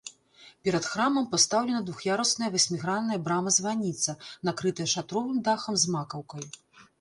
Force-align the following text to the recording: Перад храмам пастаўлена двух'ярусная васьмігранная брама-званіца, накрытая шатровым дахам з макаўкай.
Перад 0.67 0.85
храмам 0.93 1.25
пастаўлена 1.33 1.81
двух'ярусная 1.89 2.49
васьмігранная 2.55 3.19
брама-званіца, 3.27 4.17
накрытая 4.51 4.89
шатровым 4.95 5.37
дахам 5.51 5.73
з 5.85 5.95
макаўкай. 5.99 6.45